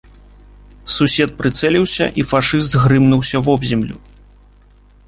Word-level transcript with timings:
Сусед 0.95 1.31
прыцэліўся, 1.41 2.05
і 2.23 2.27
фашыст 2.33 2.71
грымнуўся 2.87 3.37
вобземлю. 3.51 3.97